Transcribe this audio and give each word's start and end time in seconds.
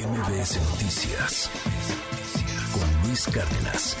MBS 0.00 0.56
Noticias 0.70 1.50
con 2.72 3.06
Luis 3.06 3.26
Cárdenas. 3.26 3.98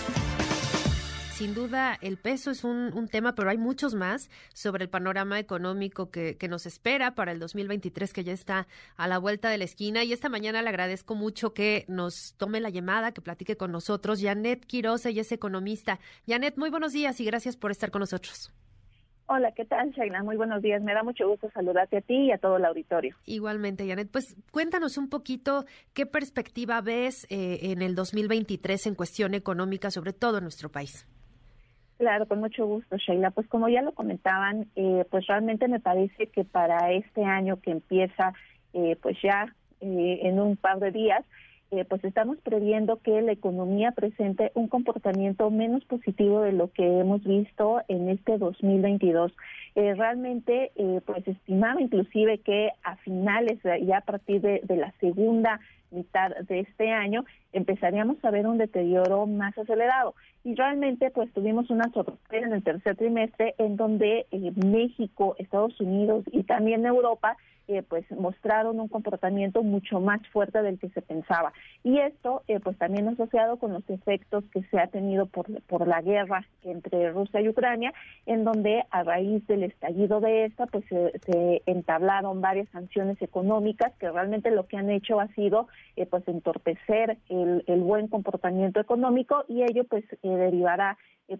Sin 1.34 1.52
duda, 1.52 1.98
el 2.00 2.16
peso 2.16 2.50
es 2.50 2.64
un, 2.64 3.06
tema, 3.08 3.34
pero 3.34 3.50
hay 3.50 3.58
muchos 3.58 3.94
más 3.94 4.30
sobre 4.54 4.84
el 4.84 4.88
panorama 4.88 5.38
económico 5.38 6.10
que, 6.10 6.38
nos 6.48 6.64
espera 6.64 7.14
para 7.14 7.32
el 7.32 7.38
2023, 7.38 8.14
que 8.14 8.24
ya 8.24 8.32
está 8.32 8.66
a 8.96 9.08
la 9.08 9.18
vuelta 9.18 9.50
de 9.50 9.58
la 9.58 9.64
esquina. 9.64 10.02
Y 10.02 10.14
esta 10.14 10.30
mañana 10.30 10.62
le 10.62 10.70
agradezco 10.70 11.14
mucho 11.14 11.52
que 11.52 11.84
nos 11.86 12.32
tome 12.38 12.60
la 12.60 12.70
llamada, 12.70 13.12
que 13.12 13.20
platique 13.20 13.58
con 13.58 13.70
nosotros. 13.70 14.22
Janet 14.22 14.64
Quiroz, 14.64 15.04
ella 15.04 15.20
es 15.20 15.32
economista. 15.32 16.00
Janet, 16.26 16.56
muy 16.56 16.70
buenos 16.70 16.94
días 16.94 17.20
y 17.20 17.26
gracias 17.26 17.58
por 17.58 17.72
estar 17.72 17.90
con 17.90 18.00
nosotros. 18.00 18.50
Hola, 19.32 19.52
¿qué 19.52 19.64
tal, 19.64 19.92
Shaina? 19.92 20.24
Muy 20.24 20.36
buenos 20.36 20.60
días. 20.60 20.82
Me 20.82 20.92
da 20.92 21.04
mucho 21.04 21.28
gusto 21.28 21.48
saludarte 21.54 21.98
a 21.98 22.00
ti 22.00 22.16
y 22.16 22.32
a 22.32 22.38
todo 22.38 22.56
el 22.56 22.64
auditorio. 22.64 23.14
Igualmente, 23.26 23.86
Janet. 23.86 24.10
Pues 24.10 24.36
cuéntanos 24.50 24.98
un 24.98 25.08
poquito 25.08 25.66
qué 25.94 26.04
perspectiva 26.04 26.80
ves 26.80 27.28
eh, 27.30 27.70
en 27.70 27.80
el 27.80 27.94
2023 27.94 28.88
en 28.88 28.96
cuestión 28.96 29.34
económica, 29.34 29.92
sobre 29.92 30.12
todo 30.12 30.38
en 30.38 30.42
nuestro 30.42 30.68
país. 30.68 31.06
Claro, 31.98 32.26
con 32.26 32.40
mucho 32.40 32.66
gusto, 32.66 32.96
Sheila. 32.96 33.30
Pues 33.30 33.46
como 33.46 33.68
ya 33.68 33.82
lo 33.82 33.92
comentaban, 33.92 34.66
eh, 34.74 35.04
pues 35.08 35.24
realmente 35.28 35.68
me 35.68 35.78
parece 35.78 36.26
que 36.26 36.42
para 36.42 36.90
este 36.90 37.22
año 37.22 37.60
que 37.60 37.70
empieza, 37.70 38.32
eh, 38.72 38.96
pues 39.00 39.16
ya 39.22 39.54
en 39.80 40.40
un 40.40 40.56
par 40.56 40.80
de 40.80 40.90
días, 40.90 41.24
eh, 41.72 41.84
pues 41.84 42.02
estamos 42.04 42.36
previendo 42.38 42.96
que 42.96 43.22
la 43.22 43.30
economía 43.30 43.92
presente 43.92 44.50
un 44.54 44.66
comportamiento 44.66 45.50
menos 45.50 45.84
positivo 45.84 46.40
de 46.40 46.52
lo 46.52 46.72
que 46.72 46.98
hemos 46.98 47.22
visto 47.22 47.80
en 47.86 48.08
este 48.08 48.38
2022. 48.38 49.32
Eh, 49.76 49.94
realmente, 49.94 50.72
eh, 50.74 51.00
pues 51.06 51.26
estimaba 51.28 51.80
inclusive 51.80 52.38
que 52.38 52.70
a 52.82 52.96
finales, 52.96 53.60
ya 53.86 53.98
a 53.98 54.00
partir 54.00 54.40
de, 54.40 54.62
de 54.64 54.76
la 54.76 54.92
segunda 55.00 55.60
mitad 55.92 56.34
de 56.48 56.60
este 56.60 56.90
año 56.90 57.24
empezaríamos 57.52 58.16
a 58.24 58.30
ver 58.30 58.48
un 58.48 58.58
deterioro 58.58 59.26
más 59.26 59.56
acelerado. 59.56 60.14
Y 60.42 60.56
realmente 60.56 61.10
pues 61.10 61.32
tuvimos 61.32 61.70
una 61.70 61.90
sorpresa 61.92 62.46
en 62.46 62.52
el 62.52 62.64
tercer 62.64 62.96
trimestre 62.96 63.54
en 63.58 63.76
donde 63.76 64.26
México, 64.56 65.36
Estados 65.38 65.80
Unidos 65.80 66.24
y 66.32 66.42
también 66.42 66.84
Europa 66.84 67.36
eh, 67.70 67.84
pues 67.88 68.04
mostraron 68.10 68.80
un 68.80 68.88
comportamiento 68.88 69.62
mucho 69.62 70.00
más 70.00 70.20
fuerte 70.32 70.60
del 70.60 70.76
que 70.76 70.88
se 70.88 71.02
pensaba. 71.02 71.52
Y 71.84 71.98
esto 72.00 72.42
eh, 72.48 72.58
pues 72.58 72.76
también 72.78 73.06
asociado 73.06 73.58
con 73.58 73.72
los 73.72 73.88
efectos 73.88 74.42
que 74.52 74.64
se 74.64 74.80
ha 74.80 74.88
tenido 74.88 75.26
por, 75.26 75.46
por 75.68 75.86
la 75.86 76.02
guerra 76.02 76.44
entre 76.64 77.12
Rusia 77.12 77.40
y 77.40 77.48
Ucrania, 77.48 77.94
en 78.26 78.42
donde 78.42 78.82
a 78.90 79.04
raíz 79.04 79.46
del 79.46 79.62
estallido 79.62 80.18
de 80.18 80.46
esta 80.46 80.66
pues 80.66 80.84
se, 80.88 81.62
entablaron 81.66 82.40
varias 82.40 82.68
sanciones 82.70 83.22
económicas 83.22 83.92
que 84.00 84.10
realmente 84.10 84.50
lo 84.50 84.66
que 84.66 84.76
han 84.76 84.90
hecho 84.90 85.20
ha 85.20 85.28
sido 85.28 85.68
eh, 85.94 86.06
pues 86.06 86.26
entorpecer 86.26 87.18
el, 87.28 87.62
el 87.68 87.80
buen 87.82 88.08
comportamiento 88.08 88.80
económico 88.80 89.44
y 89.46 89.62
ello 89.62 89.84
pues 89.84 90.04
derivará 90.22 90.98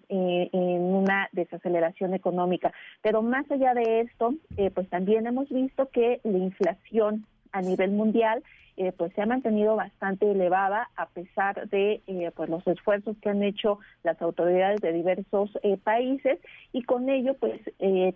eh, 0.09 0.51
en 0.53 0.83
una 0.83 1.29
desaceleración 1.33 2.15
económica. 2.15 2.73
Pero 3.03 3.23
más 3.23 3.51
allá 3.51 3.75
de 3.75 4.03
esto, 4.03 4.35
eh, 4.57 4.71
pues 4.71 4.89
también 4.89 5.27
hemos 5.27 5.49
visto 5.49 5.89
que 5.89 6.20
la 6.25 6.39
inflación 6.39 7.27
a 7.53 7.63
nivel 7.63 7.91
mundial 7.91 8.43
eh, 8.83 8.93
pues 8.97 9.13
se 9.13 9.21
ha 9.21 9.27
mantenido 9.27 9.77
bastante 9.77 10.31
elevada 10.31 10.89
a 10.97 11.05
pesar 11.05 11.69
de 11.69 12.01
eh, 12.07 12.31
pues 12.35 12.49
los 12.49 12.67
esfuerzos 12.67 13.15
que 13.19 13.29
han 13.29 13.43
hecho 13.43 13.79
las 14.05 14.23
autoridades 14.23 14.81
de 14.81 14.95
diversos 14.95 15.51
eh, 15.63 15.77
países 15.77 16.39
y 16.73 16.83
con 16.85 17.11
ello 17.11 17.35
pues 17.35 17.61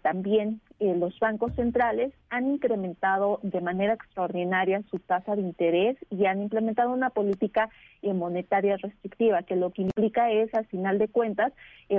también 0.01 0.63
los 0.81 1.19
bancos 1.19 1.55
centrales 1.55 2.13
han 2.31 2.47
incrementado 2.47 3.41
de 3.43 3.61
manera 3.61 3.95
extraordinaria 3.95 4.83
su 4.91 4.99
tasa 4.99 5.35
de 5.35 5.43
interés 5.43 5.97
y 6.11 6.27
han 6.27 6.43
implementado 6.43 6.93
una 6.93 7.11
política 7.11 7.71
monetaria 8.03 8.77
restrictiva 8.77 9.43
que 9.43 9.57
lo 9.57 9.71
que 9.71 9.83
implica 9.83 10.31
es 10.31 10.53
al 10.55 10.67
final 10.67 10.99
de 10.99 11.09
cuentas 11.09 11.53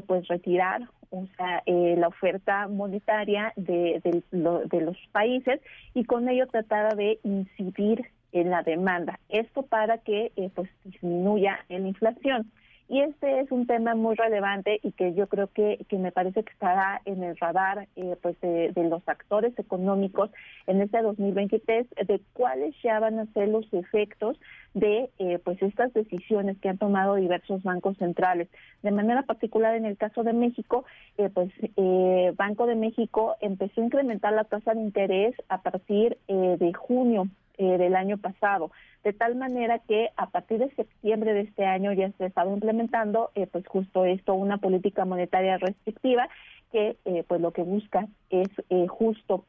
pues 0.08 0.28
retirar 0.28 0.82
o 1.10 1.26
sea, 1.38 1.64
la 1.66 2.08
oferta 2.08 2.68
monetaria 2.68 3.54
de, 3.56 4.02
de, 4.32 4.82
los 4.82 4.98
países 5.12 5.62
y 5.94 6.04
con 6.04 6.28
ello 6.30 6.48
tratar 6.48 6.96
de 6.96 7.20
incidir 7.24 8.06
en 8.36 8.50
la 8.50 8.64
demanda. 8.64 9.20
Esto 9.30 9.64
para 9.64 10.00
que 10.00 10.32
eh, 10.36 10.50
pues 10.54 10.70
disminuya 10.84 11.60
la 11.70 11.88
inflación. 11.88 12.52
Y 12.88 13.02
este 13.02 13.40
es 13.40 13.52
un 13.52 13.66
tema 13.66 13.96
muy 13.96 14.14
relevante 14.16 14.80
y 14.84 14.92
que 14.92 15.16
yo 15.16 15.26
creo 15.28 15.48
que, 15.48 15.84
que 15.90 15.98
me 15.98 16.12
parece 16.12 16.44
que 16.44 16.54
estará 16.54 17.02
en 17.06 17.24
el 17.24 17.36
radar 17.38 17.88
eh, 17.96 18.16
pues 18.22 18.40
de, 18.42 18.72
los 18.76 19.02
actores 19.08 19.58
económicos 19.58 20.30
en 20.68 20.82
este 20.82 21.02
2023 21.02 21.88
de 22.06 22.22
cuáles 22.34 22.76
ya 22.84 23.00
van 23.00 23.18
a 23.18 23.26
ser 23.34 23.48
los 23.48 23.66
efectos 23.74 24.40
de 24.76 25.10
eh, 25.18 25.40
pues 25.44 25.60
estas 25.64 25.94
decisiones 25.94 26.60
que 26.60 26.70
han 26.70 26.78
tomado 26.78 27.16
diversos 27.16 27.64
bancos 27.64 27.98
centrales. 27.98 28.50
De 28.84 28.92
manera 28.92 29.24
particular 29.24 29.76
en 29.76 29.86
el 29.86 29.98
caso 29.98 30.24
de 30.24 30.34
México, 30.34 30.86
pues 31.34 31.52
Banco 32.36 32.68
de 32.68 32.76
México 32.76 33.36
empezó 33.42 33.82
a 33.82 33.86
incrementar 33.86 34.34
la 34.34 34.44
tasa 34.44 34.74
de 34.74 34.82
interés 34.82 35.34
a 35.50 35.62
partir 35.62 36.18
de 36.28 36.74
junio 36.74 37.30
eh, 37.58 37.78
del 37.78 37.96
año 37.96 38.18
pasado, 38.18 38.72
de 39.04 39.14
tal 39.14 39.36
manera 39.36 39.80
que 39.80 40.10
a 40.18 40.30
partir 40.30 40.60
de 40.60 40.76
septiembre 40.76 41.34
de 41.34 41.42
este 41.42 41.66
año 41.66 41.94
ya 41.94 42.12
se 42.18 42.26
estaba 42.26 42.52
implementando, 42.52 43.32
eh, 43.36 43.48
pues 43.48 43.66
justo 43.66 44.04
esto, 44.04 44.34
una 44.34 44.58
política 44.58 45.06
monetaria 45.06 45.58
restrictiva 45.58 46.28
que 46.74 46.98
eh, 47.06 47.24
pues 47.28 47.40
lo 47.40 47.52
que 47.52 47.64
busca 47.64 48.08
es 48.30 48.50
justo 48.90 49.46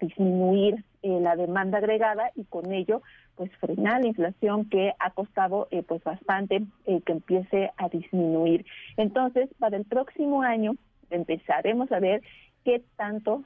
disminuir 0.00 0.84
la 1.02 1.34
demanda 1.34 1.78
agregada 1.78 2.30
y 2.36 2.44
con 2.44 2.72
ello 2.72 3.02
pues 3.34 3.50
frenar 3.56 4.00
la 4.02 4.08
inflación 4.08 4.68
que 4.68 4.92
ha 5.00 5.10
costado 5.10 5.66
pues 5.88 6.04
bastante 6.04 6.62
que 6.84 7.12
empiece 7.12 7.72
a 7.76 7.88
disminuir. 7.88 8.64
Entonces, 8.96 9.48
para 9.58 9.76
el 9.76 9.84
próximo 9.84 10.42
año 10.42 10.76
empezaremos 11.10 11.90
a 11.90 11.98
ver 11.98 12.22
qué 12.64 12.84
tanto, 12.96 13.42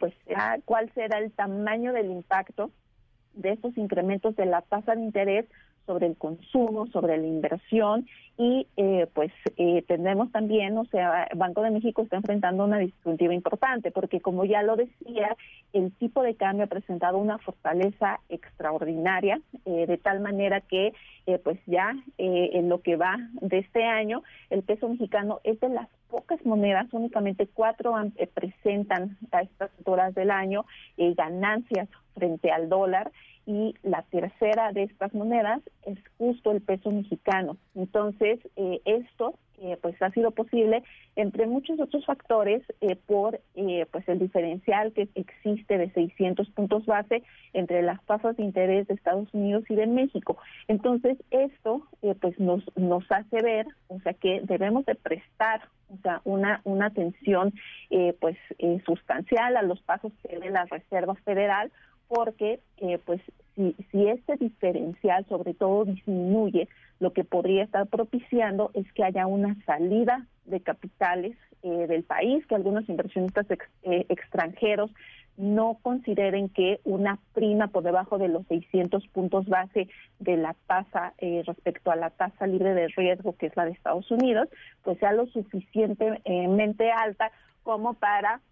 pues, 0.00 0.14
cuál 0.64 0.90
será 0.94 1.18
el 1.18 1.30
tamaño 1.30 1.92
del 1.92 2.10
impacto 2.10 2.72
de 3.34 3.52
estos 3.52 3.76
incrementos 3.76 4.36
de 4.36 4.46
la 4.46 4.62
tasa 4.62 4.94
de 4.94 5.02
interés 5.02 5.46
sobre 5.86 6.06
el 6.06 6.16
consumo, 6.16 6.86
sobre 6.88 7.18
la 7.18 7.26
inversión 7.26 8.06
y 8.38 8.66
eh, 8.76 9.06
pues 9.12 9.30
eh, 9.56 9.82
tenemos 9.86 10.32
también, 10.32 10.76
o 10.78 10.84
sea, 10.86 11.28
Banco 11.36 11.62
de 11.62 11.70
México 11.70 12.02
está 12.02 12.16
enfrentando 12.16 12.64
una 12.64 12.78
disyuntiva 12.78 13.34
importante 13.34 13.90
porque 13.90 14.20
como 14.20 14.44
ya 14.44 14.62
lo 14.62 14.76
decía, 14.76 15.36
el 15.72 15.92
tipo 15.92 16.22
de 16.22 16.34
cambio 16.34 16.64
ha 16.64 16.68
presentado 16.68 17.18
una 17.18 17.38
fortaleza 17.38 18.20
extraordinaria 18.30 19.40
eh, 19.66 19.86
de 19.86 19.98
tal 19.98 20.20
manera 20.20 20.60
que 20.60 20.94
eh, 21.26 21.38
pues 21.38 21.60
ya 21.66 21.94
en 22.18 22.68
lo 22.68 22.80
que 22.80 22.96
va 22.96 23.16
de 23.40 23.58
este 23.58 23.84
año 23.84 24.22
el 24.50 24.62
peso 24.62 24.88
mexicano 24.88 25.40
es 25.44 25.60
de 25.60 25.68
las 25.68 25.88
pocas 26.08 26.44
monedas, 26.44 26.88
únicamente 26.92 27.46
cuatro 27.46 27.94
presentan 28.34 29.16
a 29.30 29.42
estas 29.42 29.70
horas 29.84 30.14
del 30.14 30.30
año 30.30 30.64
ganancias 30.96 31.88
frente 32.14 32.50
al 32.50 32.68
dólar 32.68 33.12
y 33.46 33.74
la 33.82 34.02
tercera 34.02 34.72
de 34.72 34.84
estas 34.84 35.12
monedas 35.14 35.60
es 35.84 35.98
justo 36.18 36.52
el 36.52 36.60
peso 36.60 36.90
mexicano. 36.90 37.56
Entonces, 37.74 38.21
eh, 38.22 38.80
esto 38.84 39.34
eh, 39.64 39.78
pues 39.80 40.00
ha 40.02 40.10
sido 40.10 40.32
posible 40.32 40.82
entre 41.14 41.46
muchos 41.46 41.78
otros 41.78 42.04
factores 42.04 42.62
eh, 42.80 42.96
por 42.96 43.40
eh, 43.54 43.86
pues 43.92 44.08
el 44.08 44.18
diferencial 44.18 44.92
que 44.92 45.08
existe 45.14 45.78
de 45.78 45.88
600 45.92 46.50
puntos 46.50 46.84
base 46.84 47.22
entre 47.52 47.82
las 47.82 48.04
tasas 48.04 48.36
de 48.36 48.42
interés 48.42 48.88
de 48.88 48.94
Estados 48.94 49.32
Unidos 49.32 49.62
y 49.68 49.76
de 49.76 49.86
México. 49.86 50.36
Entonces, 50.66 51.16
esto 51.30 51.86
pues 52.20 52.40
nos 52.40 52.64
nos 52.76 53.04
hace 53.12 53.40
ver, 53.40 53.66
o 53.86 54.00
sea, 54.00 54.14
que 54.14 54.40
debemos 54.42 54.84
de 54.84 54.96
prestar 54.96 55.62
o 55.90 55.96
sea, 56.02 56.20
una 56.24 56.60
una 56.64 56.86
atención 56.86 57.52
pues 58.18 58.36
sustancial 58.84 59.56
a 59.56 59.62
los 59.62 59.80
pasos 59.82 60.12
que 60.22 60.40
dé 60.40 60.50
la 60.50 60.64
Reserva 60.64 61.14
Federal 61.24 61.70
porque 62.12 62.60
eh, 62.76 62.98
pues 63.06 63.22
si, 63.54 63.76
si 63.90 64.08
este 64.08 64.36
diferencial 64.36 65.26
sobre 65.28 65.54
todo 65.54 65.84
disminuye, 65.84 66.68
lo 67.00 67.12
que 67.12 67.24
podría 67.24 67.64
estar 67.64 67.86
propiciando 67.86 68.70
es 68.74 68.90
que 68.92 69.04
haya 69.04 69.26
una 69.26 69.56
salida 69.64 70.26
de 70.44 70.60
capitales 70.60 71.36
eh, 71.62 71.86
del 71.86 72.04
país, 72.04 72.46
que 72.46 72.54
algunos 72.54 72.88
inversionistas 72.88 73.46
eh, 73.50 74.06
extranjeros 74.08 74.90
no 75.36 75.78
consideren 75.82 76.48
que 76.50 76.80
una 76.84 77.18
prima 77.32 77.68
por 77.68 77.82
debajo 77.82 78.18
de 78.18 78.28
los 78.28 78.46
600 78.48 79.06
puntos 79.08 79.46
base 79.46 79.88
de 80.18 80.36
la 80.36 80.54
tasa 80.66 81.14
respecto 81.46 81.90
a 81.90 81.96
la 81.96 82.10
tasa 82.10 82.46
libre 82.46 82.74
de 82.74 82.88
riesgo, 82.88 83.34
que 83.36 83.46
es 83.46 83.56
la 83.56 83.64
de 83.64 83.70
Estados 83.70 84.10
Unidos, 84.10 84.48
pues 84.82 84.98
sea 84.98 85.12
lo 85.12 85.26
suficientemente 85.28 86.90
alta 86.90 87.32
como 87.62 87.94
para 87.94 88.42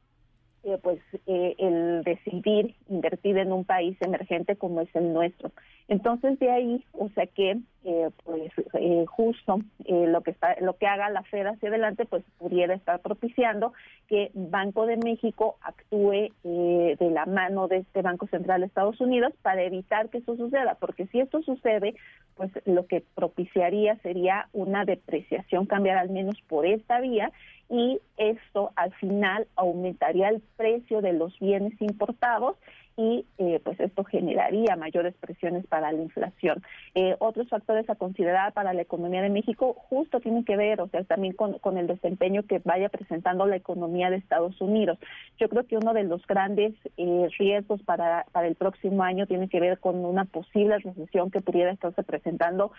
eh, 0.64 0.78
pues 0.82 1.00
eh, 1.26 1.54
el 1.58 2.02
decidir 2.04 2.74
invertir 2.88 3.38
en 3.38 3.52
un 3.52 3.64
país 3.64 3.96
emergente 4.00 4.56
como 4.56 4.80
es 4.80 4.94
el 4.94 5.12
nuestro. 5.12 5.52
Entonces 5.88 6.38
de 6.38 6.50
ahí, 6.50 6.84
o 6.92 7.08
sea 7.10 7.26
que 7.26 7.58
eh, 7.82 8.10
pues 8.24 8.52
eh, 8.74 9.06
justo 9.06 9.58
eh, 9.86 10.06
lo 10.06 10.20
que 10.20 10.32
está 10.32 10.54
lo 10.60 10.76
que 10.76 10.86
haga 10.86 11.08
la 11.08 11.22
Fed 11.22 11.46
hacia 11.46 11.70
adelante 11.70 12.04
pues 12.04 12.22
pudiera 12.36 12.74
estar 12.74 13.00
propiciando 13.00 13.72
que 14.06 14.30
Banco 14.34 14.84
de 14.84 14.98
México 14.98 15.56
actúe 15.62 16.28
de 16.42 17.10
la 17.10 17.24
mano 17.24 17.68
de 17.68 17.78
este 17.78 18.02
Banco 18.02 18.26
Central 18.26 18.60
de 18.60 18.66
Estados 18.66 19.00
Unidos 19.00 19.32
para 19.40 19.62
evitar 19.62 20.10
que 20.10 20.18
eso 20.18 20.36
suceda 20.36 20.76
porque 20.78 21.06
si 21.06 21.20
esto 21.20 21.40
sucede 21.40 21.94
pues 22.34 22.50
lo 22.66 22.86
que 22.86 23.02
propiciaría 23.14 23.96
sería 24.00 24.50
una 24.52 24.84
depreciación 24.84 25.64
cambiar 25.64 25.96
al 25.96 26.10
menos 26.10 26.38
por 26.48 26.66
esta 26.66 27.00
vía 27.00 27.32
y 27.70 27.98
esto 28.18 28.72
al 28.76 28.92
final 28.96 29.46
aumentaría 29.56 30.28
el 30.28 30.42
precio 30.58 31.00
de 31.00 31.14
los 31.14 31.38
bienes 31.38 31.80
importados 31.80 32.56
y 33.00 33.24
eh, 33.38 33.62
pues 33.64 33.80
esto 33.80 34.04
generaría 34.04 34.76
mayores 34.76 35.14
presiones 35.14 35.66
para 35.66 35.90
la 35.90 36.02
inflación. 36.02 36.62
Eh, 36.94 37.16
otros 37.18 37.48
factores 37.48 37.88
a 37.88 37.94
considerar 37.94 38.52
para 38.52 38.74
la 38.74 38.82
economía 38.82 39.22
de 39.22 39.30
México 39.30 39.72
justo 39.88 40.20
tienen 40.20 40.44
que 40.44 40.58
ver, 40.58 40.82
o 40.82 40.88
sea, 40.88 41.02
también 41.04 41.32
con, 41.32 41.78
el 41.78 41.86
desempeño 41.86 42.42
que 42.42 42.60
vaya 42.62 42.90
presentando 42.90 43.46
la 43.46 43.56
economía 43.56 44.10
de 44.10 44.16
Estados 44.16 44.60
Unidos. 44.60 44.98
Yo 45.38 45.48
creo 45.48 45.66
que 45.66 45.78
uno 45.78 45.94
de 45.94 46.04
los 46.04 46.26
grandes 46.26 46.74
eh, 46.98 47.28
riesgos 47.38 47.80
para, 47.84 48.26
para 48.32 48.48
el 48.48 48.54
próximo 48.54 49.02
año 49.02 49.26
tiene 49.26 49.48
que 49.48 49.60
ver 49.60 49.78
con 49.78 50.04
una 50.04 50.26
posible 50.26 50.78
recesión 50.78 51.30
que 51.30 51.40
pudiera 51.40 51.72
estarse 51.72 52.02
presentando, 52.02 52.72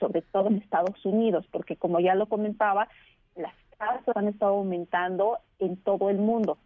sobre 0.00 0.22
todo 0.22 0.48
en 0.48 0.56
Estados 0.56 1.04
Unidos, 1.04 1.46
porque 1.52 1.76
como 1.76 2.00
ya 2.00 2.16
lo 2.16 2.26
comentaba, 2.26 2.88
las 3.36 3.54
tasas 3.78 4.16
han 4.16 4.26
estado 4.26 4.56
aumentando 4.56 5.38
en 5.60 5.76
todo 5.76 6.10
el 6.10 6.18
mundo 6.18 6.58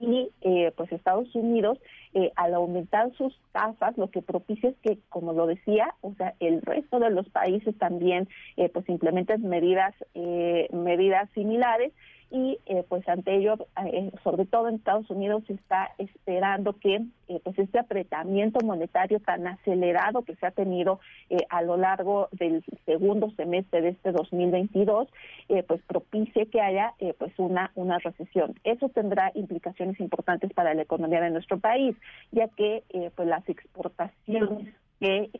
y 0.00 0.30
eh, 0.42 0.72
pues 0.76 0.92
Estados 0.92 1.34
Unidos 1.34 1.78
eh, 2.14 2.32
al 2.36 2.54
aumentar 2.54 3.12
sus 3.16 3.34
tasas 3.52 3.96
lo 3.98 4.10
que 4.10 4.22
propicia 4.22 4.70
es 4.70 4.76
que 4.82 4.98
como 5.08 5.32
lo 5.32 5.46
decía 5.46 5.94
o 6.02 6.14
sea 6.14 6.34
el 6.40 6.62
resto 6.62 7.00
de 7.00 7.10
los 7.10 7.28
países 7.28 7.76
también 7.78 8.28
eh, 8.56 8.68
pues 8.68 8.88
implementen 8.88 9.48
medidas 9.48 9.94
medidas 10.72 11.28
similares 11.34 11.92
y 12.30 12.58
eh, 12.66 12.84
pues 12.88 13.08
ante 13.08 13.36
ello, 13.36 13.56
eh, 13.86 14.10
sobre 14.22 14.44
todo 14.44 14.68
en 14.68 14.76
Estados 14.76 15.08
Unidos, 15.08 15.44
se 15.46 15.54
está 15.54 15.92
esperando 15.96 16.74
que 16.74 16.96
eh, 17.28 17.40
pues 17.42 17.58
este 17.58 17.78
apretamiento 17.78 18.60
monetario 18.64 19.18
tan 19.20 19.46
acelerado 19.46 20.22
que 20.22 20.36
se 20.36 20.46
ha 20.46 20.50
tenido 20.50 21.00
a 21.48 21.62
lo 21.62 21.76
largo 21.76 22.28
del 22.32 22.64
segundo 22.84 23.30
semestre 23.32 23.80
de 23.80 23.90
este 23.90 24.12
2022, 24.12 25.08
pues 25.66 25.82
propicie 25.82 26.46
que 26.46 26.60
haya 26.60 26.94
pues 27.18 27.32
una 27.38 27.70
una 27.74 27.98
recesión. 27.98 28.54
Eso 28.64 28.88
tendrá 28.88 29.30
implicaciones 29.34 30.00
importantes 30.00 30.52
para 30.54 30.74
la 30.74 30.82
economía 30.82 31.20
de 31.20 31.30
nuestro 31.30 31.58
país, 31.58 31.96
ya 32.32 32.48
que 32.48 32.82
pues 33.14 33.28
las 33.28 33.46
exportaciones 33.48 34.74
que 35.00 35.30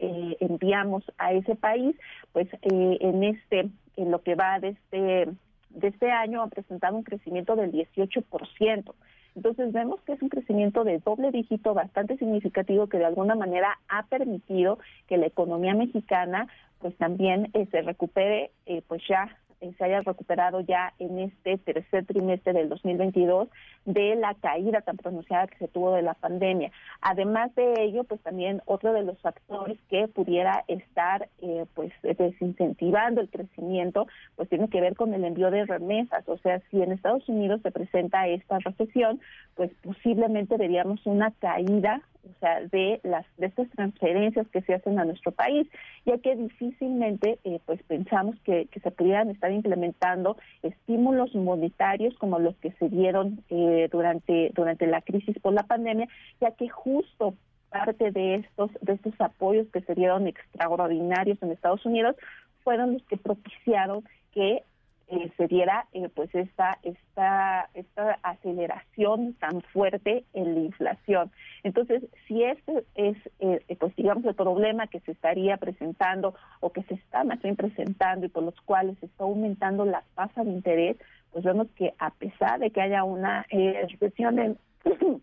enviamos 0.40 1.04
a 1.16 1.32
ese 1.32 1.54
país, 1.54 1.96
pues 2.32 2.48
en 2.62 3.24
este 3.24 3.70
en 3.96 4.10
lo 4.10 4.22
que 4.22 4.34
va 4.34 4.60
de 4.60 4.68
este 4.68 5.28
de 5.70 5.88
este 5.88 6.10
año 6.10 6.42
ha 6.42 6.48
presentado 6.48 6.96
un 6.96 7.02
crecimiento 7.02 7.56
del 7.56 7.72
18%. 7.72 8.94
Entonces 9.36 9.72
vemos 9.72 10.00
que 10.02 10.12
es 10.12 10.22
un 10.22 10.30
crecimiento 10.30 10.84
de 10.84 10.98
doble 10.98 11.30
dígito 11.30 11.74
bastante 11.74 12.16
significativo 12.16 12.88
que 12.88 12.98
de 12.98 13.04
alguna 13.04 13.34
manera 13.34 13.78
ha 13.88 14.06
permitido 14.06 14.78
que 15.06 15.16
la 15.16 15.26
economía 15.26 15.74
mexicana 15.74 16.48
pues 16.80 16.96
también 16.96 17.50
eh, 17.54 17.66
se 17.70 17.82
recupere 17.82 18.50
eh, 18.66 18.82
pues 18.88 19.02
ya 19.08 19.36
eh, 19.60 19.72
se 19.76 19.84
haya 19.84 20.00
recuperado 20.00 20.60
ya 20.60 20.94
en 20.98 21.18
este 21.18 21.58
tercer 21.58 22.06
trimestre 22.06 22.52
del 22.52 22.68
2022 22.68 23.48
de 23.84 24.16
la 24.16 24.34
caída 24.34 24.82
tan 24.82 24.96
pronunciada 24.96 25.46
que 25.46 25.58
se 25.58 25.68
tuvo 25.68 25.94
de 25.94 26.02
la 26.02 26.14
pandemia. 26.14 26.70
Además 27.00 27.54
de 27.54 27.74
ello, 27.82 28.04
pues 28.04 28.20
también 28.20 28.62
otro 28.66 28.92
de 28.92 29.02
los 29.02 29.18
factores 29.20 29.78
que 29.88 30.08
pudiera 30.08 30.64
estar 30.68 31.28
eh, 31.40 31.64
pues 31.74 31.92
desincentivando 32.02 33.20
el 33.20 33.30
crecimiento, 33.30 34.06
pues 34.36 34.48
tiene 34.48 34.68
que 34.68 34.80
ver 34.80 34.94
con 34.94 35.14
el 35.14 35.24
envío 35.24 35.50
de 35.50 35.64
remesas. 35.64 36.28
O 36.28 36.38
sea, 36.38 36.60
si 36.70 36.82
en 36.82 36.92
Estados 36.92 37.28
Unidos 37.28 37.60
se 37.62 37.70
presenta 37.70 38.28
esta 38.28 38.58
recesión, 38.58 39.20
pues 39.54 39.70
posiblemente 39.82 40.56
veríamos 40.56 41.04
una 41.06 41.30
caída 41.32 42.02
o 42.24 42.38
sea, 42.40 42.60
de 42.60 43.00
las 43.04 43.26
de 43.36 43.46
estas 43.46 43.68
transferencias 43.70 44.46
que 44.48 44.62
se 44.62 44.74
hacen 44.74 44.98
a 44.98 45.04
nuestro 45.04 45.32
país, 45.32 45.66
ya 46.04 46.18
que 46.18 46.36
difícilmente 46.36 47.38
eh, 47.44 47.60
pues 47.66 47.82
pensamos 47.84 48.36
que, 48.44 48.66
que, 48.66 48.80
se 48.80 48.90
pudieran 48.90 49.30
estar 49.30 49.50
implementando 49.52 50.36
estímulos 50.62 51.34
monetarios 51.34 52.14
como 52.18 52.38
los 52.38 52.56
que 52.56 52.72
se 52.72 52.88
dieron 52.88 53.42
eh, 53.50 53.88
durante 53.90 54.50
durante 54.54 54.86
la 54.86 55.00
crisis 55.00 55.38
por 55.40 55.52
la 55.52 55.62
pandemia, 55.64 56.08
ya 56.40 56.52
que 56.52 56.68
justo 56.68 57.34
parte 57.70 58.10
de 58.10 58.36
estos 58.36 58.70
de 58.80 58.94
estos 58.94 59.14
apoyos 59.20 59.66
que 59.72 59.80
se 59.82 59.94
dieron 59.94 60.26
extraordinarios 60.26 61.42
en 61.42 61.52
Estados 61.52 61.84
Unidos 61.84 62.16
fueron 62.64 62.94
los 62.94 63.02
que 63.04 63.16
propiciaron 63.16 64.04
que 64.32 64.62
eh, 65.10 65.32
se 65.36 65.46
diera 65.48 65.86
eh, 65.92 66.08
pues 66.14 66.34
esta 66.34 66.78
esta 66.82 67.70
esta 67.74 68.18
aceleración 68.22 69.34
tan 69.34 69.62
fuerte 69.62 70.24
en 70.34 70.54
la 70.54 70.60
inflación. 70.60 71.30
Entonces 71.62 72.04
si 72.26 72.42
este 72.42 72.84
es 72.94 73.16
eh, 73.40 73.60
pues 73.78 73.96
digamos 73.96 74.24
el 74.26 74.34
problema 74.34 74.86
que 74.86 75.00
se 75.00 75.12
estaría 75.12 75.56
presentando 75.56 76.34
o 76.60 76.72
que 76.72 76.82
se 76.82 76.94
está 76.94 77.24
más 77.24 77.40
bien 77.40 77.56
presentando 77.56 78.26
y 78.26 78.28
por 78.28 78.42
los 78.42 78.60
cuales 78.62 78.98
se 78.98 79.06
está 79.06 79.24
aumentando 79.24 79.84
la 79.84 80.04
tasa 80.14 80.44
de 80.44 80.50
interés 80.50 80.96
pues 81.32 81.44
vemos 81.44 81.68
que 81.76 81.94
a 81.98 82.10
pesar 82.10 82.60
de 82.60 82.70
que 82.70 82.80
haya 82.82 83.04
una 83.04 83.46
recesión 83.50 84.38
en 84.38 84.58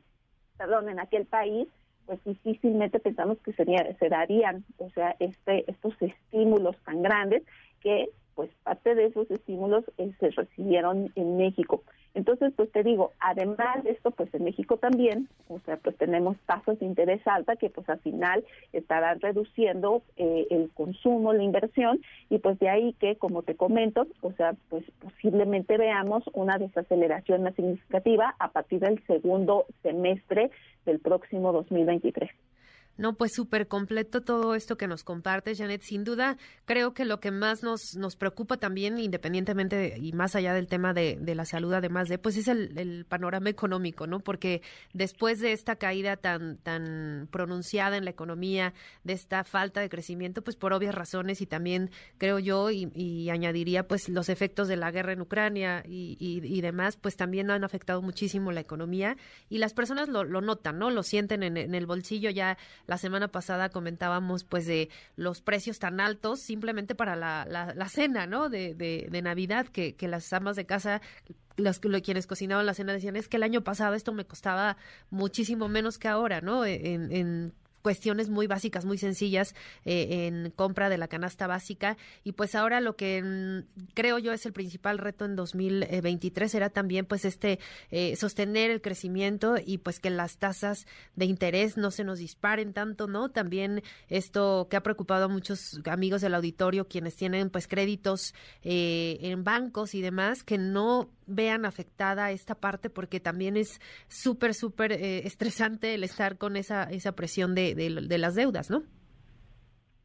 perdón 0.57 0.89
en 0.89 0.99
aquel 0.99 1.25
país 1.25 1.67
pues 2.05 2.23
difícilmente 2.23 2.99
pensamos 2.99 3.39
que 3.39 3.53
sería, 3.53 3.83
se 3.97 4.09
darían, 4.09 4.63
o 4.77 4.89
sea, 4.91 5.15
este, 5.19 5.69
estos 5.69 5.93
estímulos 6.01 6.77
tan 6.85 7.01
grandes 7.01 7.43
que 7.81 8.09
pues 8.35 8.49
parte 8.63 8.95
de 8.95 9.05
esos 9.05 9.29
estímulos 9.31 9.85
eh, 9.97 10.11
se 10.19 10.29
recibieron 10.29 11.11
en 11.15 11.37
México. 11.37 11.83
Entonces, 12.15 12.53
pues 12.55 12.71
te 12.71 12.81
digo, 12.81 13.11
además 13.19 13.83
de 13.83 13.91
esto, 13.91 14.09
pues 14.11 14.33
en 14.33 14.45
México 14.45 14.77
también, 14.77 15.27
o 15.49 15.59
sea, 15.59 15.75
pues 15.75 15.97
tenemos 15.97 16.37
tasas 16.45 16.79
de 16.79 16.85
interés 16.85 17.21
alta 17.27 17.57
que 17.57 17.69
pues 17.69 17.89
al 17.89 17.99
final 17.99 18.45
estarán 18.71 19.19
reduciendo 19.19 20.01
eh, 20.15 20.47
el 20.49 20.71
consumo, 20.73 21.33
la 21.33 21.43
inversión, 21.43 22.01
y 22.29 22.39
pues 22.39 22.57
de 22.59 22.69
ahí 22.69 22.93
que, 22.93 23.17
como 23.17 23.43
te 23.43 23.55
comento, 23.55 24.07
o 24.21 24.31
sea, 24.31 24.55
pues 24.69 24.85
posiblemente 24.99 25.77
veamos 25.77 26.23
una 26.31 26.57
desaceleración 26.57 27.43
más 27.43 27.55
significativa 27.55 28.33
a 28.39 28.49
partir 28.49 28.79
del 28.79 29.03
segundo 29.07 29.65
semestre 29.83 30.51
del 30.85 30.99
próximo 30.99 31.51
2023. 31.51 32.31
No, 32.97 33.13
pues 33.13 33.33
súper 33.33 33.67
completo 33.67 34.21
todo 34.21 34.55
esto 34.55 34.77
que 34.77 34.87
nos 34.87 35.03
compartes, 35.03 35.57
Janet. 35.57 35.81
Sin 35.81 36.05
duda, 36.05 36.37
creo 36.63 36.93
que 36.93 37.03
lo 37.03 37.19
que 37.19 37.29
más 37.29 37.61
nos, 37.61 37.95
nos 37.95 38.15
preocupa 38.15 38.55
también, 38.57 38.99
independientemente 38.99 39.97
y 39.99 40.13
más 40.13 40.35
allá 40.35 40.53
del 40.53 40.67
tema 40.67 40.93
de, 40.93 41.17
de, 41.19 41.35
la 41.35 41.43
salud, 41.43 41.73
además 41.73 42.07
de, 42.07 42.17
pues 42.17 42.37
es 42.37 42.47
el, 42.47 43.05
panorama 43.09 43.49
económico, 43.49 44.07
¿no? 44.07 44.21
Porque 44.21 44.61
después 44.93 45.39
de 45.39 45.51
esta 45.51 45.75
caída 45.75 46.15
tan, 46.15 46.57
tan 46.57 47.27
pronunciada 47.31 47.97
en 47.97 48.05
la 48.05 48.11
economía, 48.11 48.73
de 49.03 49.13
esta 49.13 49.43
falta 49.43 49.81
de 49.81 49.89
crecimiento, 49.89 50.41
pues 50.41 50.55
por 50.55 50.71
obvias 50.71 50.95
razones 50.95 51.41
y 51.41 51.45
también 51.45 51.91
creo 52.17 52.39
yo, 52.39 52.71
y, 52.71 52.91
y 52.95 53.29
añadiría, 53.29 53.87
pues 53.87 54.07
los 54.07 54.29
efectos 54.29 54.69
de 54.69 54.77
la 54.77 54.91
guerra 54.91 55.11
en 55.11 55.21
Ucrania 55.21 55.83
y, 55.85 56.15
y, 56.19 56.41
y, 56.45 56.61
demás, 56.61 56.95
pues 56.95 57.17
también 57.17 57.51
han 57.51 57.65
afectado 57.65 58.01
muchísimo 58.01 58.53
la 58.53 58.61
economía 58.61 59.17
y 59.49 59.57
las 59.57 59.73
personas 59.73 60.07
lo, 60.07 60.23
lo 60.23 60.39
notan, 60.39 60.79
¿no? 60.79 60.89
Lo 60.91 61.03
sienten 61.03 61.43
en, 61.43 61.57
en 61.57 61.75
el 61.75 61.85
bolsillo 61.85 62.29
ya 62.29 62.57
la 62.87 62.97
semana 62.97 63.27
pasada 63.27 63.69
comentábamos 63.69 64.43
pues 64.43 64.65
de 64.65 64.89
los 65.15 65.41
precios 65.41 65.79
tan 65.79 65.99
altos 65.99 66.39
simplemente 66.39 66.95
para 66.95 67.15
la, 67.15 67.45
la, 67.45 67.89
cena, 67.89 68.27
¿no? 68.27 68.49
De, 68.49 68.73
de, 68.75 69.21
Navidad, 69.21 69.67
que, 69.67 69.95
que 69.95 70.07
las 70.07 70.31
amas 70.33 70.55
de 70.55 70.65
casa 70.65 71.01
los, 71.57 71.79
quienes 71.79 72.27
cocinaban 72.27 72.65
la 72.65 72.73
cena 72.73 72.93
decían 72.93 73.15
es 73.15 73.27
que 73.27 73.37
el 73.37 73.43
año 73.43 73.63
pasado 73.63 73.95
esto 73.95 74.13
me 74.13 74.25
costaba 74.25 74.77
muchísimo 75.09 75.67
menos 75.67 75.97
que 75.97 76.07
ahora, 76.07 76.41
¿no? 76.41 76.65
En, 76.65 77.11
en 77.11 77.53
cuestiones 77.85 78.29
muy 78.29 78.47
básicas, 78.47 78.83
muy 78.83 78.97
sencillas 78.97 79.53
eh, 79.85 80.25
en 80.25 80.49
compra 80.49 80.89
de 80.89 80.97
la 80.97 81.07
canasta 81.07 81.45
básica. 81.45 81.97
Y 82.23 82.31
pues 82.31 82.55
ahora 82.55 82.81
lo 82.81 82.95
que 82.95 83.21
mm, 83.21 83.91
creo 83.93 84.17
yo 84.17 84.33
es 84.33 84.43
el 84.47 84.53
principal 84.53 84.97
reto 84.97 85.23
en 85.23 85.35
2023 85.35 86.51
será 86.51 86.71
también 86.71 87.05
pues 87.05 87.25
este 87.25 87.59
eh, 87.91 88.15
sostener 88.15 88.71
el 88.71 88.81
crecimiento 88.81 89.57
y 89.63 89.77
pues 89.77 89.99
que 89.99 90.09
las 90.09 90.37
tasas 90.37 90.87
de 91.15 91.25
interés 91.25 91.77
no 91.77 91.91
se 91.91 92.03
nos 92.03 92.17
disparen 92.17 92.73
tanto, 92.73 93.05
¿no? 93.05 93.29
También 93.29 93.83
esto 94.09 94.65
que 94.67 94.77
ha 94.77 94.81
preocupado 94.81 95.25
a 95.25 95.27
muchos 95.27 95.79
amigos 95.85 96.21
del 96.21 96.33
auditorio, 96.33 96.87
quienes 96.87 97.15
tienen 97.15 97.51
pues 97.51 97.67
créditos 97.67 98.33
eh, 98.63 99.19
en 99.21 99.43
bancos 99.43 99.93
y 99.93 100.01
demás, 100.01 100.43
que 100.43 100.57
no 100.57 101.11
vean 101.27 101.65
afectada 101.65 102.31
esta 102.31 102.55
parte 102.55 102.89
porque 102.89 103.19
también 103.19 103.57
es 103.57 103.79
súper, 104.07 104.53
súper 104.53 104.91
eh, 104.91 105.25
estresante 105.25 105.93
el 105.93 106.03
estar 106.03 106.37
con 106.37 106.55
esa, 106.55 106.83
esa 106.83 107.13
presión 107.13 107.55
de, 107.55 107.74
de, 107.75 108.17
las 108.17 108.35
deudas, 108.35 108.69
¿no? 108.69 108.83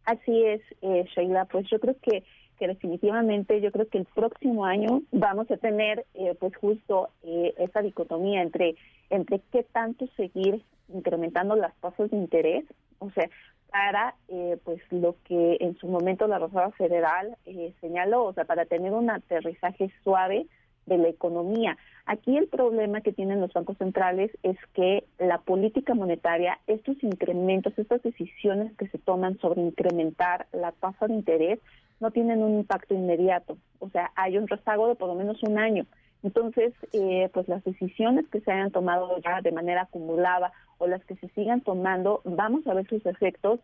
Así 0.04 0.44
es, 0.44 0.60
eh, 0.82 1.04
Sheila, 1.14 1.44
pues 1.46 1.68
yo 1.70 1.78
creo 1.78 1.96
que, 2.02 2.24
que 2.58 2.66
definitivamente, 2.66 3.60
yo 3.60 3.70
creo 3.70 3.88
que 3.88 3.98
el 3.98 4.06
próximo 4.06 4.64
año 4.64 5.02
vamos 5.12 5.50
a 5.50 5.56
tener 5.56 6.04
eh, 6.14 6.34
pues 6.38 6.56
justo 6.56 7.10
eh, 7.22 7.54
esa 7.58 7.82
dicotomía 7.82 8.42
entre, 8.42 8.76
entre 9.08 9.40
qué 9.52 9.62
tanto 9.62 10.06
seguir 10.16 10.62
incrementando 10.88 11.54
las 11.56 11.74
tasas 11.76 12.10
de 12.10 12.16
interés, 12.16 12.64
o 12.98 13.10
sea, 13.10 13.28
para 13.70 14.14
eh, 14.28 14.58
pues 14.64 14.80
lo 14.90 15.16
que 15.24 15.56
en 15.60 15.76
su 15.78 15.86
momento 15.86 16.26
la 16.26 16.38
Reserva 16.38 16.70
Federal 16.72 17.36
eh, 17.46 17.72
señaló, 17.80 18.24
o 18.24 18.32
sea, 18.32 18.44
para 18.44 18.66
tener 18.66 18.92
un 18.92 19.10
aterrizaje 19.10 19.90
suave 20.02 20.46
de 20.90 20.98
la 20.98 21.08
economía. 21.08 21.78
Aquí 22.04 22.36
el 22.36 22.48
problema 22.48 23.00
que 23.00 23.12
tienen 23.12 23.40
los 23.40 23.52
bancos 23.52 23.78
centrales 23.78 24.30
es 24.42 24.58
que 24.74 25.04
la 25.18 25.38
política 25.38 25.94
monetaria, 25.94 26.58
estos 26.66 27.02
incrementos, 27.02 27.78
estas 27.78 28.02
decisiones 28.02 28.76
que 28.76 28.88
se 28.88 28.98
toman 28.98 29.38
sobre 29.38 29.62
incrementar 29.62 30.46
la 30.52 30.72
tasa 30.72 31.06
de 31.06 31.14
interés, 31.14 31.60
no 32.00 32.10
tienen 32.10 32.42
un 32.42 32.58
impacto 32.58 32.94
inmediato. 32.94 33.56
O 33.78 33.88
sea, 33.90 34.10
hay 34.16 34.36
un 34.36 34.48
rezago 34.48 34.88
de 34.88 34.96
por 34.96 35.08
lo 35.08 35.14
menos 35.14 35.42
un 35.44 35.58
año. 35.58 35.86
Entonces, 36.22 36.74
eh, 36.92 37.30
pues 37.32 37.48
las 37.48 37.62
decisiones 37.64 38.28
que 38.28 38.40
se 38.40 38.50
hayan 38.50 38.72
tomado 38.72 39.18
ya 39.20 39.40
de 39.40 39.52
manera 39.52 39.82
acumulada 39.82 40.52
o 40.78 40.86
las 40.86 41.04
que 41.04 41.14
se 41.16 41.28
sigan 41.28 41.60
tomando, 41.60 42.20
vamos 42.24 42.66
a 42.66 42.74
ver 42.74 42.88
sus 42.88 43.04
efectos 43.06 43.60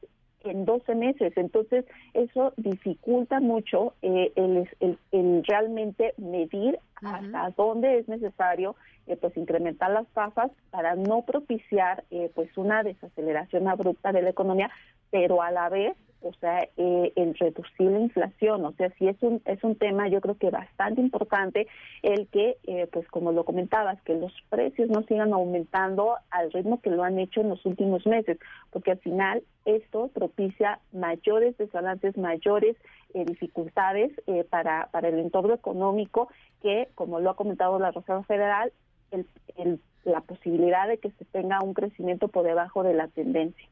en 0.51 0.65
12 0.65 0.95
meses. 0.95 1.33
Entonces, 1.37 1.85
eso 2.15 2.53
dificulta 2.57 3.41
mucho 3.41 3.95
eh, 4.03 4.33
el, 4.37 5.45
realmente 5.47 6.15
medir 6.17 6.79
hasta 7.03 7.51
dónde 7.57 7.99
es 7.99 8.09
necesario 8.09 8.75
eh, 9.07 9.17
pues 9.17 9.37
incrementar 9.37 9.91
las 9.91 10.07
tasas 10.09 10.51
para 10.71 10.95
no 10.97 11.23
propiciar 11.23 12.05
pues 12.35 12.57
una 12.57 12.83
desaceleración 12.83 13.69
abrupta 13.69 14.13
de 14.13 14.23
la 14.23 14.31
economía, 14.31 14.71
pero 15.11 15.43
a 15.43 15.51
la 15.51 15.69
vez 15.69 15.97
o 16.23 16.33
sea, 16.35 16.69
eh, 16.77 17.13
el 17.17 17.35
reducir 17.35 17.91
la 17.91 18.01
inflación, 18.01 18.65
o 18.65 18.73
sea, 18.73 18.91
sí 18.99 19.09
es 19.09 19.17
un, 19.23 19.41
es 19.45 19.63
un 19.63 19.77
tema 19.77 20.09
yo 20.09 20.21
creo 20.21 20.37
que 20.37 20.51
bastante 20.51 21.01
importante 21.01 21.67
el 22.03 22.27
que, 22.29 22.57
eh, 22.65 22.89
pues 22.93 23.07
como 23.09 23.33
lo 23.33 23.45
comentabas, 23.45 24.01
que 24.03 24.15
los 24.15 24.33
precios 24.49 24.89
no 24.89 25.03
sigan 25.05 25.33
aumentando 25.33 26.17
al 26.31 26.53
ritmo 26.53 26.81
que 26.81 26.91
lo 26.91 27.03
han 27.03 27.19
hecho 27.19 27.41
en 27.41 27.51
los 27.51 27.65
últimos 27.65 28.07
meses, 28.07 28.39
porque 28.71 28.93
al 28.93 28.99
final 28.99 29.43
esto 29.65 30.09
propicia 30.15 30.81
mayores 30.93 31.57
desbalances, 31.59 32.17
mayores 32.17 32.77
eh, 33.15 33.25
dificultades 33.25 34.13
eh, 34.27 34.45
para, 34.45 34.89
para 34.93 35.09
el 35.09 35.19
entorno 35.19 35.55
económico 35.55 36.29
que, 36.63 36.89
como 36.95 37.21
lo 37.21 37.31
ha 37.31 37.37
comentado 37.37 37.79
la 37.79 37.91
Reserva 37.91 38.23
Federal, 38.25 38.73
el, 39.11 39.27
el, 39.57 39.81
la 40.05 40.21
posibilidad 40.21 40.89
de 40.89 40.99
que 40.99 41.11
se 41.11 41.25
tenga 41.27 41.63
un 41.63 41.75
crecimiento 41.75 42.29
por 42.29 42.45
debajo 42.45 42.83
de 42.83 42.95
la 42.95 43.09
tendencia. 43.09 43.69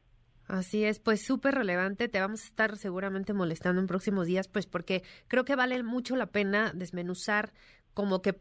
Así 0.47 0.83
es, 0.83 0.99
pues 0.99 1.25
súper 1.25 1.55
relevante. 1.55 2.07
Te 2.07 2.19
vamos 2.19 2.43
a 2.43 2.45
estar 2.45 2.77
seguramente 2.77 3.33
molestando 3.33 3.81
en 3.81 3.87
próximos 3.87 4.27
días, 4.27 4.47
pues 4.47 4.67
porque 4.67 5.03
creo 5.27 5.45
que 5.45 5.55
vale 5.55 5.81
mucho 5.83 6.15
la 6.15 6.27
pena 6.27 6.71
desmenuzar 6.73 7.53
como 7.93 8.21
que 8.21 8.39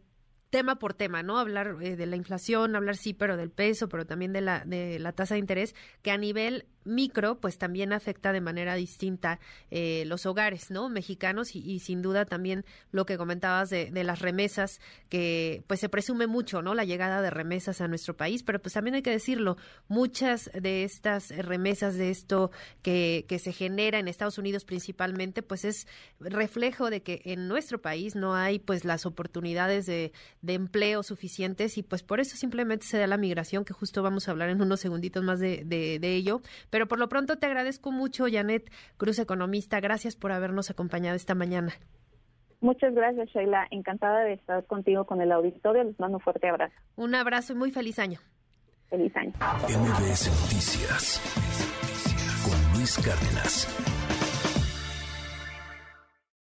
tema 0.50 0.78
por 0.78 0.94
tema, 0.94 1.22
¿no? 1.22 1.38
Hablar 1.38 1.78
eh, 1.80 1.96
de 1.96 2.06
la 2.06 2.16
inflación, 2.16 2.76
hablar 2.76 2.96
sí, 2.96 3.14
pero 3.14 3.36
del 3.36 3.50
peso, 3.50 3.88
pero 3.88 4.06
también 4.06 4.32
de 4.32 4.40
la, 4.40 4.64
de 4.64 4.98
la 5.00 5.12
tasa 5.12 5.34
de 5.34 5.40
interés, 5.40 5.74
que 6.02 6.10
a 6.10 6.18
nivel 6.18 6.66
micro, 6.84 7.40
pues 7.40 7.58
también 7.58 7.92
afecta 7.92 8.32
de 8.32 8.40
manera 8.40 8.74
distinta 8.74 9.40
eh, 9.70 10.04
los 10.06 10.26
hogares, 10.26 10.70
¿no? 10.70 10.88
Mexicanos 10.88 11.54
y, 11.54 11.78
sin 11.80 12.02
duda 12.02 12.24
también 12.24 12.64
lo 12.92 13.06
que 13.06 13.16
comentabas 13.16 13.70
de, 13.70 13.90
de, 13.90 14.04
las 14.04 14.20
remesas, 14.20 14.80
que 15.08 15.64
pues 15.66 15.80
se 15.80 15.88
presume 15.88 16.26
mucho, 16.26 16.62
¿no? 16.62 16.74
La 16.74 16.84
llegada 16.84 17.22
de 17.22 17.30
remesas 17.30 17.80
a 17.80 17.88
nuestro 17.88 18.16
país, 18.16 18.42
pero 18.42 18.60
pues 18.60 18.74
también 18.74 18.94
hay 18.94 19.02
que 19.02 19.10
decirlo, 19.10 19.56
muchas 19.88 20.50
de 20.52 20.84
estas 20.84 21.30
remesas, 21.30 21.96
de 21.96 22.10
esto 22.10 22.50
que, 22.82 23.24
que 23.28 23.38
se 23.38 23.52
genera 23.52 23.98
en 23.98 24.08
Estados 24.08 24.38
Unidos 24.38 24.64
principalmente, 24.64 25.42
pues 25.42 25.64
es 25.64 25.86
reflejo 26.20 26.90
de 26.90 27.02
que 27.02 27.22
en 27.24 27.48
nuestro 27.48 27.80
país 27.80 28.14
no 28.14 28.34
hay 28.34 28.58
pues 28.58 28.84
las 28.84 29.06
oportunidades 29.06 29.86
de, 29.86 30.12
de 30.42 30.54
empleo 30.54 31.02
suficientes 31.02 31.78
y 31.78 31.82
pues 31.82 32.02
por 32.02 32.20
eso 32.20 32.36
simplemente 32.36 32.86
se 32.86 32.98
da 32.98 33.06
la 33.06 33.16
migración, 33.16 33.64
que 33.64 33.72
justo 33.72 34.02
vamos 34.02 34.28
a 34.28 34.30
hablar 34.30 34.50
en 34.50 34.60
unos 34.60 34.80
segunditos 34.80 35.22
más 35.22 35.40
de, 35.40 35.62
de, 35.64 35.98
de 35.98 36.14
ello 36.14 36.42
pero 36.74 36.88
por 36.88 36.98
lo 36.98 37.08
pronto 37.08 37.38
te 37.38 37.46
agradezco 37.46 37.92
mucho, 37.92 38.24
Janet 38.28 38.68
Cruz, 38.96 39.20
economista. 39.20 39.78
Gracias 39.78 40.16
por 40.16 40.32
habernos 40.32 40.70
acompañado 40.72 41.14
esta 41.14 41.36
mañana. 41.36 41.72
Muchas 42.60 42.92
gracias, 42.92 43.28
Sheila. 43.28 43.68
Encantada 43.70 44.24
de 44.24 44.32
estar 44.32 44.66
contigo 44.66 45.04
con 45.06 45.20
el 45.20 45.30
auditorio. 45.30 45.84
Les 45.84 46.00
mando 46.00 46.16
un 46.16 46.20
fuerte 46.20 46.48
abrazo. 46.48 46.74
Un 46.96 47.14
abrazo 47.14 47.52
y 47.52 47.56
muy 47.56 47.70
feliz 47.70 48.00
año. 48.00 48.18
Feliz 48.90 49.14
año. 49.14 49.34
MBS 49.68 50.26
Noticias 50.42 51.20
con 52.44 52.76
Luis 52.76 52.98
Cárdenas. 52.98 54.03